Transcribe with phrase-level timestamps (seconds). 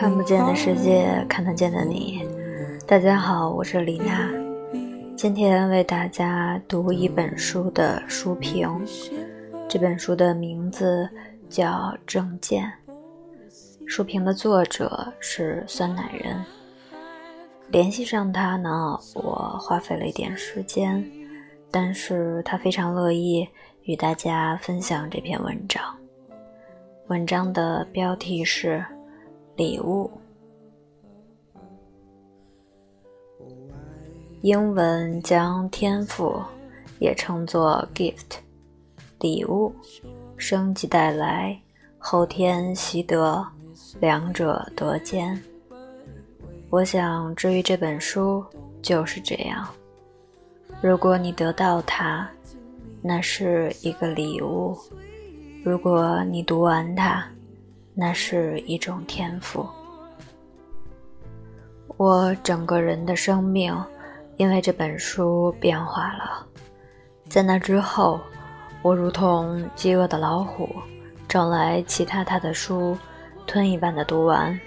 [0.00, 2.26] 看不见的世界，看得见的你。
[2.86, 4.30] 大家好，我是李娜，
[5.14, 8.66] 今天为大家读一本书的书评。
[9.68, 11.06] 这本书的名字
[11.50, 11.68] 叫
[12.06, 12.64] 《证件》，
[13.86, 16.42] 书评的作者是酸奶人。
[17.68, 21.04] 联系上他呢，我花费了一点时间，
[21.70, 23.46] 但是他非常乐意
[23.82, 25.82] 与大家分享这篇文章。
[27.08, 28.82] 文章的标题是。
[29.60, 30.10] 礼物，
[34.40, 36.42] 英文将天赋
[36.98, 38.38] 也称作 gift，
[39.18, 39.70] 礼物，
[40.38, 41.60] 生即带来，
[41.98, 43.46] 后天习得，
[44.00, 45.38] 两者得兼。
[46.70, 48.42] 我想，至于这本书
[48.80, 49.68] 就是这样。
[50.80, 52.26] 如果你得到它，
[53.02, 54.74] 那是一个礼物；
[55.62, 57.30] 如果你读完它，
[57.94, 59.66] 那是一种天赋。
[61.96, 63.76] 我整个人的生命
[64.36, 66.46] 因为这本书变化了。
[67.28, 68.18] 在那之后，
[68.82, 70.68] 我如同饥饿的老虎，
[71.28, 72.96] 找来其他他的书，
[73.46, 74.58] 吞一般的读完。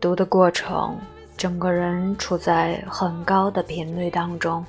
[0.00, 0.96] 读的过程，
[1.36, 4.64] 整个人处在很高的频率当中。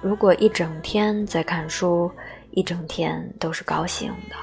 [0.00, 2.10] 如果一整天在看书，
[2.52, 4.36] 一整天都是高兴的。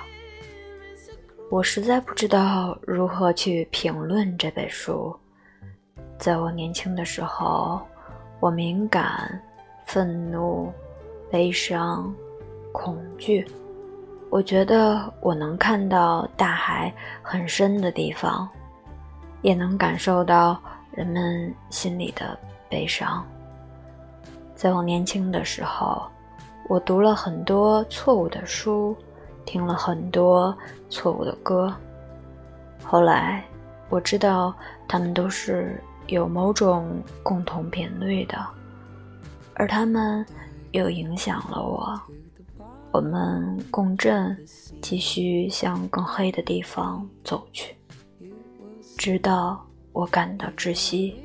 [1.52, 5.14] 我实在不知道如何去评论这本书。
[6.18, 7.82] 在我年轻的时候，
[8.40, 9.38] 我敏感、
[9.86, 10.72] 愤怒、
[11.30, 12.10] 悲伤、
[12.72, 13.46] 恐惧。
[14.30, 18.48] 我觉得我能看到大海很深的地方，
[19.42, 20.58] 也能感受到
[20.90, 23.28] 人们心里的悲伤。
[24.56, 26.02] 在我年轻的时候，
[26.70, 28.96] 我读了很多错误的书。
[29.46, 30.56] 听了很多
[30.90, 31.74] 错误的歌，
[32.84, 33.44] 后来
[33.90, 34.54] 我知道
[34.88, 38.38] 他们都是有某种共同频率的，
[39.54, 40.26] 而他们
[40.72, 42.00] 又影响了我。
[42.92, 44.38] 我们共振，
[44.82, 47.76] 继续向更黑的地方走去，
[48.98, 51.16] 直到我感到窒息。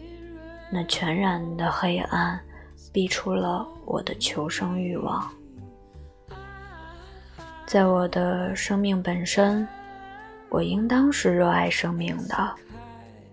[0.71, 2.41] 那全然的黑暗
[2.93, 5.29] 逼出了我的求生欲望。
[7.67, 9.67] 在我的生命本身，
[10.49, 12.51] 我应当是热爱生命的，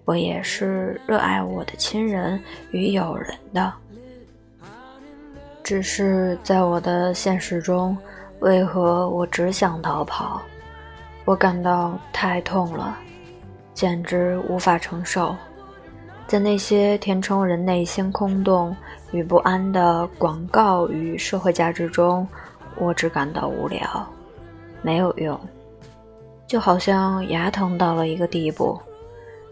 [0.05, 2.41] 我也是热爱我的亲人
[2.71, 3.71] 与友人的。
[5.63, 7.95] 只是在我的现实中，
[8.39, 10.41] 为何我只想逃跑？
[11.25, 12.97] 我感到太痛了，
[13.75, 15.35] 简直无法承受。
[16.25, 18.75] 在那些填充人内心空洞
[19.11, 22.27] 与不安的广告与社会价值中，
[22.77, 24.05] 我只感到无聊。
[24.83, 25.39] 没有用，
[26.45, 28.79] 就好像牙疼到了一个地步，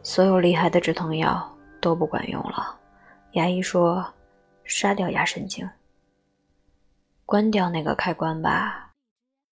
[0.04, 1.50] 所有厉害的止疼药
[1.80, 2.78] 都不管用了。
[3.32, 4.06] 牙医说
[4.66, 5.68] ：“杀掉牙神经，
[7.26, 8.92] 关掉那个开关吧，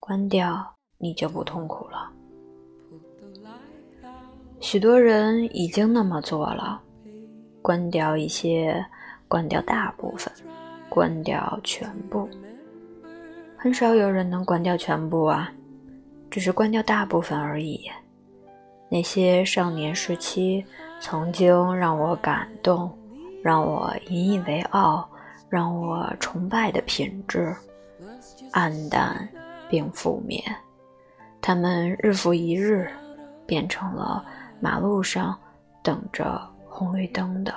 [0.02, 2.12] 关掉你就不痛苦了。”
[4.60, 6.82] 许多人已经那么做了，
[7.62, 8.86] 关掉一些，
[9.30, 10.32] 关掉大部分，
[10.90, 12.28] 关掉全部。
[13.56, 15.50] 很少有人能关掉全部啊。
[16.30, 17.90] 只是关掉大部分而已。
[18.90, 20.66] 那些少年时期
[21.00, 22.92] 曾经让我感动、
[23.44, 25.08] 让我引以为傲、
[25.48, 27.56] 让我崇拜的品质，
[28.52, 29.30] 黯淡
[29.70, 30.44] 并覆灭。
[31.40, 32.92] 他们日复一日，
[33.46, 34.26] 变成了
[34.60, 35.40] 马路上
[35.84, 37.54] 等着红绿灯的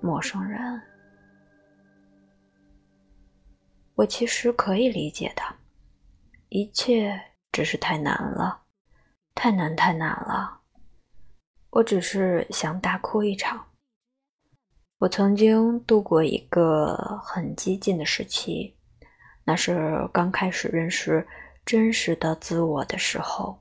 [0.00, 0.80] 陌生人。
[3.94, 5.42] 我其实可以理解的，
[6.48, 7.20] 一切。
[7.54, 8.62] 只是太难了，
[9.32, 10.62] 太难太难了。
[11.70, 13.66] 我只是想大哭一场。
[14.98, 18.74] 我曾经度过一个很激进的时期，
[19.44, 21.24] 那是刚开始认识
[21.64, 23.60] 真实的自我的时候。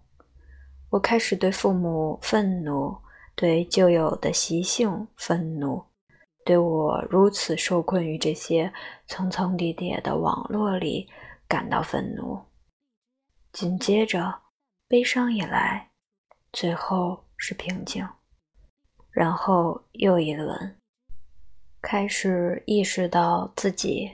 [0.89, 2.97] 我开始对父母愤怒，
[3.35, 5.83] 对旧有的习性愤怒，
[6.43, 8.73] 对我如此受困于这些
[9.05, 11.07] 层层叠叠的网络里
[11.47, 12.41] 感到愤怒。
[13.53, 14.41] 紧接着，
[14.87, 15.91] 悲伤也来，
[16.51, 18.03] 最后是平静，
[19.11, 20.75] 然后又一轮，
[21.79, 24.11] 开始意识到自己，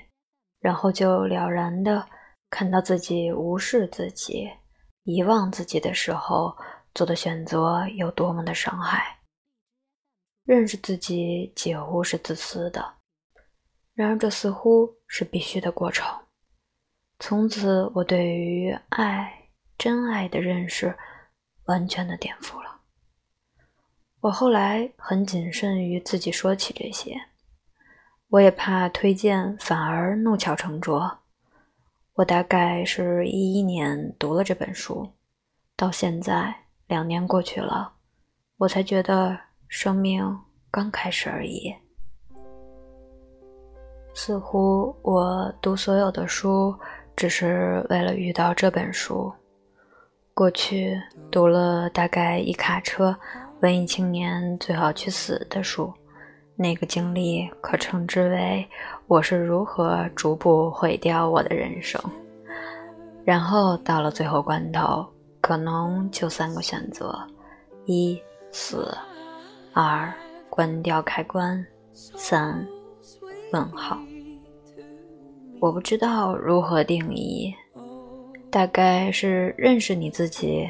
[0.59, 2.05] 然后就了然的
[2.49, 4.51] 看到自己无视自己、
[5.03, 6.53] 遗忘自己的时候
[6.93, 9.19] 做的选择有多么的伤害。
[10.43, 12.95] 认识自己几乎是自私的，
[13.93, 16.05] 然而这似乎是必须的过程。
[17.19, 20.97] 从此，我对于爱、真爱的认识
[21.65, 22.79] 完全的颠覆了。
[24.21, 27.19] 我后来很谨慎于自己说起这些，
[28.29, 31.19] 我也怕推荐反而弄巧成拙。
[32.13, 35.09] 我大概是一一年读了这本书，
[35.75, 36.53] 到现在
[36.87, 37.93] 两年过去了，
[38.57, 39.37] 我才觉得
[39.67, 40.39] 生命
[40.71, 41.73] 刚开始而已。
[44.13, 46.77] 似乎我读所有的书，
[47.19, 49.29] 只是为了遇到这本书。
[50.33, 50.97] 过去
[51.29, 53.13] 读了大概一卡车
[53.59, 55.93] 文艺青年最好去死的书，
[56.55, 58.65] 那个经历可称之为
[59.05, 62.01] 我是如何逐步毁掉我的人生。
[63.25, 65.05] 然后到了最后关头，
[65.41, 67.13] 可能就三个选择：
[67.85, 68.17] 一
[68.49, 68.97] 死，
[69.73, 70.09] 二
[70.49, 72.65] 关掉开关，三
[73.51, 73.99] 问号。
[75.61, 77.53] 我不知道如何定义，
[78.49, 80.69] 大概是认识你自己，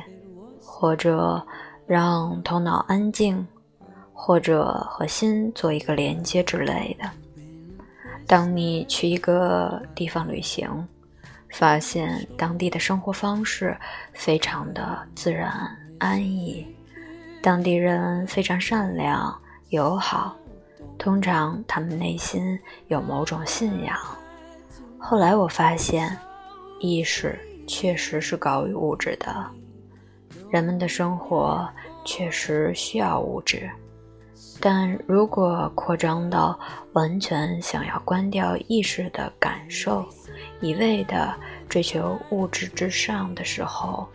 [0.60, 1.46] 或者
[1.86, 3.46] 让头脑安静，
[4.12, 7.08] 或者和心做一个连接之类的。
[8.26, 10.68] 当你去一个地方旅行，
[11.52, 13.78] 发现当地的生活方式
[14.14, 15.54] 非常的自然
[16.00, 16.66] 安逸，
[17.44, 19.40] 当地人非常善良
[19.70, 20.36] 友好，
[20.98, 23.96] 通常他们内心有某种信仰。
[25.00, 26.16] 后来我发现，
[26.80, 29.46] 意识确实是高于物质的，
[30.52, 31.68] 人们的生活
[32.06, 33.70] 确实需要物质，
[34.60, 36.60] 但如果扩张到
[36.94, 40.06] 完全想要关掉意识的感受，
[40.60, 41.34] 一味的
[41.68, 44.08] 追求物质之上的时候，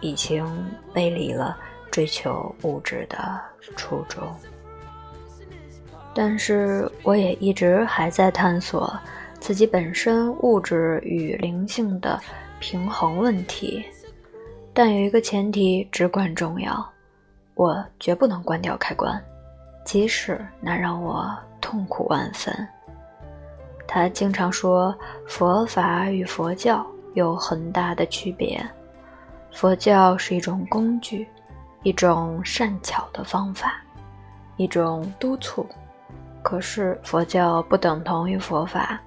[0.00, 0.46] 已经
[0.94, 1.58] 背离了
[1.90, 3.40] 追求物质的
[3.76, 4.22] 初衷。
[6.14, 8.98] 但是我也一直还在探索。
[9.42, 12.16] 自己本身物质与灵性的
[12.60, 13.84] 平衡问题，
[14.72, 16.88] 但有一个前提至关重要：
[17.54, 19.20] 我绝不能关掉开关，
[19.84, 21.28] 即使那让我
[21.60, 22.54] 痛苦万分。
[23.84, 24.96] 他经常说，
[25.26, 28.64] 佛法与佛教有很大的区别。
[29.50, 31.26] 佛教是一种工具，
[31.82, 33.82] 一种善巧的方法，
[34.56, 35.66] 一种督促。
[36.44, 39.00] 可是佛教不等同于佛法。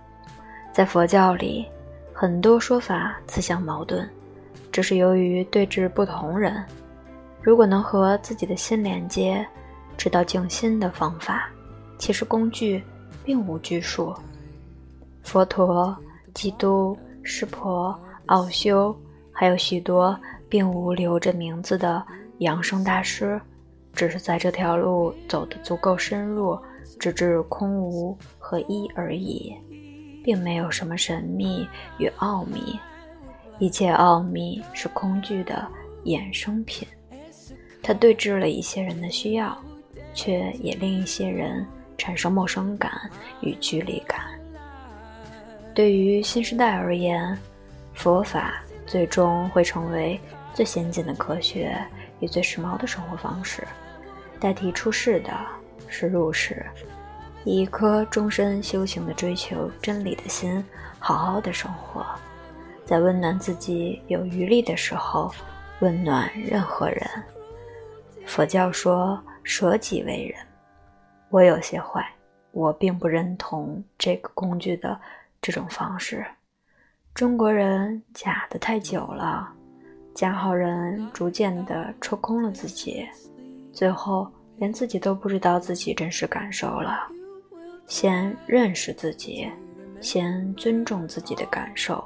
[0.76, 1.66] 在佛教里，
[2.12, 4.06] 很多说法自相矛盾，
[4.74, 6.62] 只是由于对治不同人。
[7.42, 9.48] 如果能和自己的心连接，
[9.96, 11.50] 知道静心的方法，
[11.98, 12.84] 其实工具
[13.24, 14.14] 并无拘束。
[15.24, 15.96] 佛陀、
[16.34, 18.94] 基督、湿婆、奥修，
[19.32, 20.20] 还有许多
[20.50, 22.06] 并无留着名字的
[22.40, 23.40] 养生大师，
[23.94, 26.60] 只是在这条路走得足够深入，
[27.00, 29.56] 直至空无和一而已。
[30.26, 31.70] 并没有什么神秘
[32.00, 32.80] 与奥秘，
[33.60, 35.68] 一切奥秘是空具的
[36.06, 36.88] 衍生品。
[37.84, 39.56] 它对治了一些人的需要，
[40.16, 41.64] 却也令一些人
[41.96, 42.92] 产生陌生感
[43.42, 44.20] 与距离感。
[45.76, 47.38] 对于新时代而言，
[47.94, 50.20] 佛法最终会成为
[50.56, 51.78] 最先进的科学
[52.20, 53.64] 与最时髦的生活方式，
[54.40, 55.32] 代替出世的
[55.88, 56.66] 是入世。
[57.46, 60.64] 以一颗终身修行的追求真理的心，
[61.00, 62.04] 好好的生活，
[62.86, 65.32] 在温暖自己有余力的时候，
[65.80, 67.08] 温暖任何人。
[68.26, 70.44] 佛教说舍己为人，
[71.30, 72.04] 我有些坏，
[72.52, 75.00] 我并不认同这个工具的
[75.40, 76.26] 这种方式。
[77.14, 79.48] 中国人假的太久了，
[80.16, 83.08] 假好人逐渐的抽空了自己，
[83.72, 84.28] 最后
[84.58, 87.08] 连自己都不知道自己真实感受了。
[87.88, 89.50] 先认识自己，
[90.02, 92.04] 先尊重自己的感受，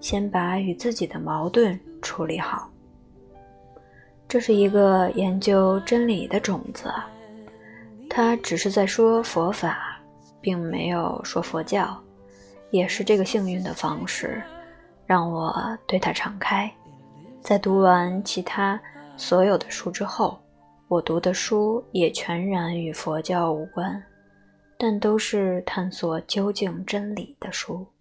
[0.00, 2.70] 先把与自己的矛盾处理好。
[4.26, 6.92] 这是一个研究真理的种子，
[8.08, 10.00] 他只是在说佛法，
[10.40, 12.00] 并没有说佛教。
[12.70, 14.40] 也是这个幸运的方式，
[15.04, 16.70] 让我对他敞开。
[17.42, 18.80] 在读完其他
[19.16, 20.38] 所有的书之后，
[20.86, 24.00] 我读的书也全然与佛教无关。
[24.82, 27.92] 但都是探索究竟真理的书，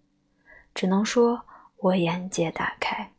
[0.74, 1.46] 只能说
[1.76, 3.12] 我眼界大开。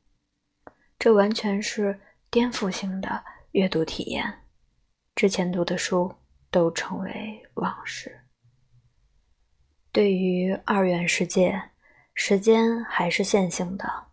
[0.99, 2.01] 这完全是
[2.31, 4.45] 颠覆性的阅读体验，
[5.15, 6.11] 之前读的书
[6.51, 8.23] 都成为往事。
[9.93, 11.63] 对于二元世界，
[12.15, 14.07] 时间还是线性的。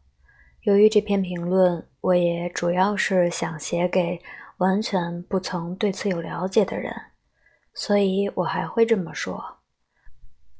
[0.63, 4.21] 由于这篇评论，我也主要是想写给
[4.57, 6.93] 完全不曾对此有了解的人。
[7.79, 9.39] 所以我还会这么说：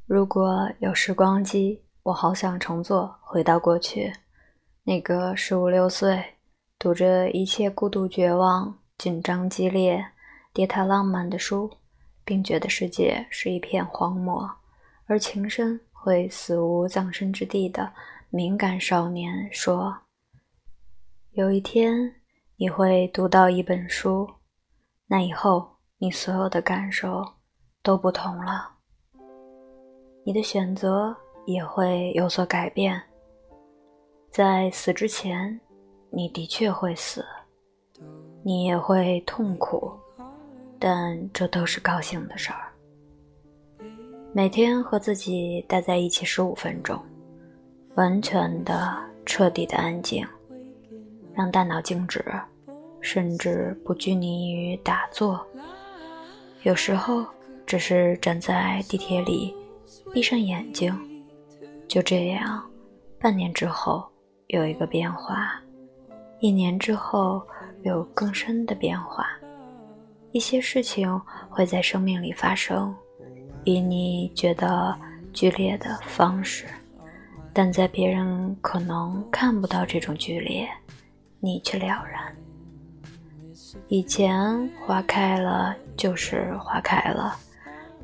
[0.06, 4.14] 如果有时光机，我好想乘坐回到过去，
[4.84, 6.24] 那个十五六岁，
[6.78, 10.06] 读着一切孤独、绝望、紧张、激烈，
[10.54, 11.68] 跌宕浪漫的书，
[12.24, 14.48] 并觉得世界是一片荒漠，
[15.08, 17.92] 而情深会死无葬身之地的
[18.30, 19.98] 敏感少年说
[21.34, 22.14] ：“有一天
[22.58, 24.30] 你会读到一本书，
[25.08, 27.26] 那以后你所有的感受
[27.82, 28.72] 都不同了，
[30.24, 33.02] 你的选择也会有所改变。
[34.30, 35.60] 在死之前，
[36.12, 37.26] 你的确会死，
[38.44, 39.92] 你也会痛苦。”
[40.80, 42.72] 但这都是高兴的事儿。
[44.32, 46.96] 每天和自己待在一起十五分钟，
[47.96, 50.24] 完全的、彻底的安静，
[51.34, 52.24] 让大脑静止，
[53.02, 55.44] 甚至不拘泥于打坐。
[56.68, 57.26] 有时候
[57.66, 59.56] 只是站在地铁里，
[60.14, 60.94] 闭上眼睛，
[61.88, 62.62] 就这样，
[63.18, 64.06] 半年之后
[64.48, 65.62] 有一个变化，
[66.42, 67.42] 一年之后
[67.84, 69.30] 有更深的变化。
[70.34, 71.10] 一些事情
[71.50, 72.94] 会在生命里发生，
[73.64, 74.94] 以你觉得
[75.32, 76.66] 剧烈的方式，
[77.54, 80.68] 但在别人可能看不到这种剧烈，
[81.40, 82.36] 你却了然。
[83.88, 87.36] 以前花开了就是花开了，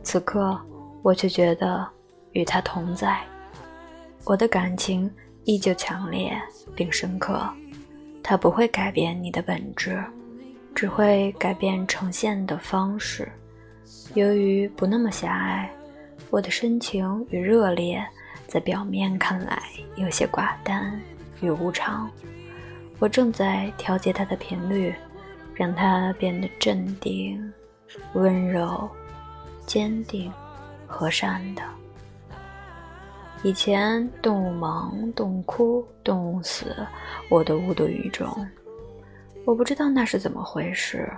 [0.01, 0.59] 此刻
[1.01, 1.87] 我却觉得
[2.31, 3.21] 与它同在，
[4.25, 5.09] 我的感情
[5.43, 6.35] 依旧强烈
[6.75, 7.47] 并深刻，
[8.21, 10.03] 它不会改变你的本质。
[10.75, 13.31] 只会改变呈现的方式。
[14.15, 15.69] 由于不那么狭隘，
[16.31, 18.03] 我的深情与热烈，
[18.47, 19.61] 在表面看来
[19.97, 20.99] 有些寡淡
[21.41, 22.09] 与无常。
[22.97, 24.95] 我正在调节它的频率，
[25.55, 27.53] 让它变得镇定、
[28.13, 28.89] 温柔、
[29.65, 30.31] 坚定、
[30.87, 31.61] 和善的。
[33.43, 36.75] 以前动物忙、动物哭、动物死，
[37.29, 38.27] 我都无动于衷。
[39.45, 41.11] 我不知道那是怎么回事，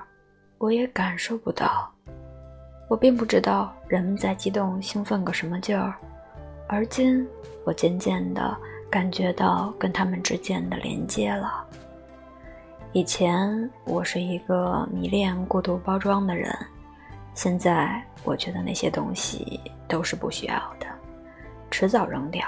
[0.58, 1.92] 我也感受不到。
[2.88, 5.96] 我并不知道人们在激动兴奋个什么劲儿，
[6.68, 7.27] 而今
[7.63, 8.58] 我渐渐地
[8.89, 11.65] 感觉到跟他们之间的连接了。
[12.96, 16.58] 以前我是一个迷恋过度包装的人，
[17.34, 20.88] 现在我觉得那些东西都是不需要的，
[21.70, 22.48] 迟早扔掉，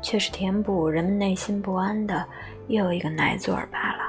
[0.00, 2.26] 却是填补人们内心不安的
[2.68, 4.04] 又一个奶嘴儿罢了。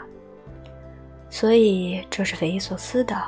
[1.30, 3.22] 所以，这是匪夷所思的，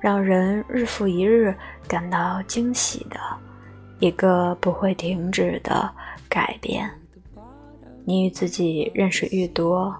[0.00, 3.20] 让人日复一日感到惊喜的
[4.00, 5.88] 一个不会停止的
[6.28, 6.90] 改变。
[8.04, 9.96] 你与自己认识愈多，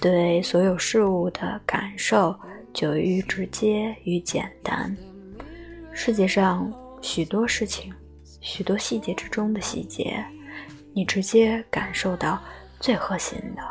[0.00, 2.34] 对所有事物的感受
[2.72, 4.96] 就愈直接与简单。
[5.92, 7.92] 世界上许多事情，
[8.40, 10.24] 许多细节之中的细节，
[10.94, 12.40] 你直接感受到
[12.80, 13.62] 最核心的。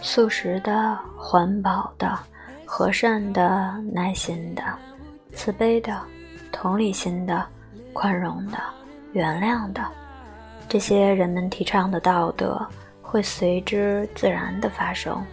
[0.00, 2.18] 素食的、环保的、
[2.64, 4.62] 和善的、耐心的、
[5.34, 6.00] 慈悲的、
[6.50, 7.46] 同理心的、
[7.92, 8.58] 宽容的、
[9.12, 9.82] 原谅的，
[10.68, 12.66] 这些人们提倡的道德
[13.04, 15.24] 会随之自然的发生。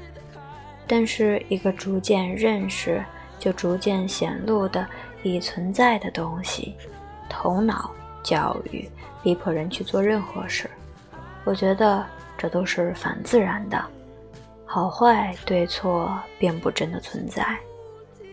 [0.85, 3.03] 但是，一个逐渐认识
[3.39, 4.85] 就逐渐显露的
[5.23, 6.75] 已存在的东西——
[7.29, 7.89] 头脑
[8.21, 8.87] 教育，
[9.23, 10.69] 逼迫人去做任何事。
[11.45, 12.05] 我觉得
[12.37, 13.83] 这都是反自然的。
[14.65, 17.57] 好坏对错并不真的存在，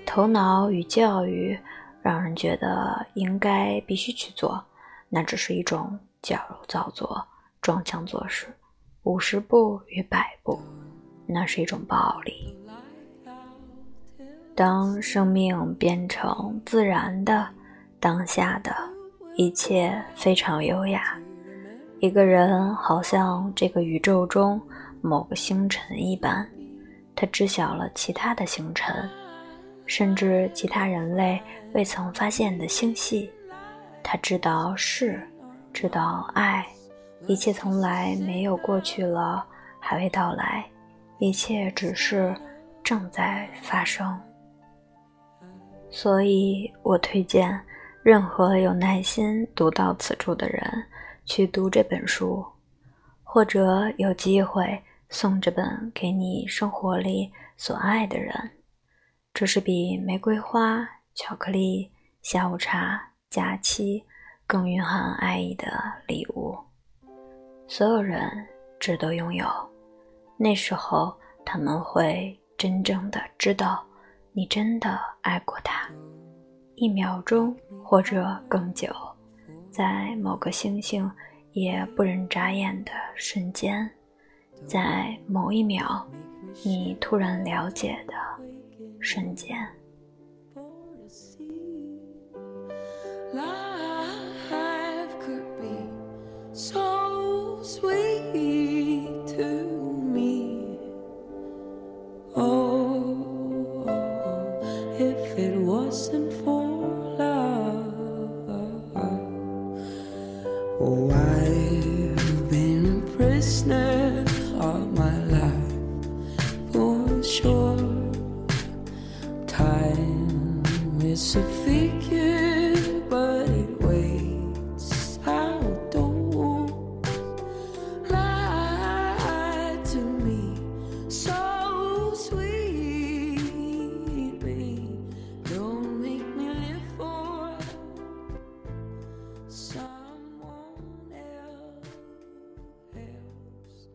[0.04, 1.58] 头脑与教育
[2.02, 4.62] 让人觉得应该必须去做，
[5.08, 7.24] 那只是一种矫揉造作、
[7.62, 8.46] 装腔作势。
[9.02, 10.60] 五十步与百步，
[11.26, 12.56] 那是一种暴力。
[14.54, 17.48] 当生命变成自然的、
[18.00, 18.74] 当下的，
[19.36, 21.18] 一切非常优雅。
[22.00, 24.60] 一个人好像这个宇宙中。
[25.00, 26.44] 某个星辰一般，
[27.14, 29.08] 他知晓了其他的星辰，
[29.86, 31.40] 甚至其他人类
[31.72, 33.30] 未曾发现的星系。
[34.02, 35.24] 他知道是，
[35.72, 36.66] 知道爱，
[37.26, 39.46] 一切从来没有过去了，
[39.78, 40.64] 还未到来，
[41.18, 42.34] 一切只是
[42.82, 44.18] 正在发生。
[45.90, 47.60] 所以我推荐
[48.02, 50.62] 任何有耐心读到此处的人
[51.24, 52.44] 去读这本书，
[53.22, 54.80] 或者有机会。
[55.10, 58.50] 送这本给你生活里所爱的人，
[59.32, 64.04] 这是比玫瑰花、巧克力、下午茶、假期
[64.46, 65.66] 更蕴含爱意的
[66.06, 66.67] 礼物。
[67.70, 68.26] 所有人
[68.80, 69.46] 值得拥有，
[70.38, 73.84] 那时候他们会真正的知道
[74.32, 75.86] 你真的爱过他。
[76.76, 78.88] 一秒钟或者更久，
[79.70, 81.08] 在某个星星
[81.52, 83.88] 也不忍眨眼的瞬间。
[84.64, 86.02] 在某一秒，
[86.64, 88.14] 你突然了解的
[88.98, 89.58] 瞬间。
[93.34, 93.44] Oh,
[94.50, 95.06] I